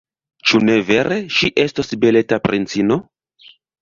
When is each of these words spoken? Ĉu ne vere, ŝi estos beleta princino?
Ĉu 0.51 0.61
ne 0.69 0.77
vere, 0.87 1.19
ŝi 1.35 1.51
estos 1.65 1.93
beleta 2.07 2.41
princino? 2.47 2.99